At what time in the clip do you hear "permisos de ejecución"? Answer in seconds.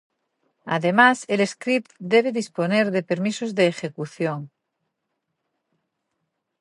3.03-4.49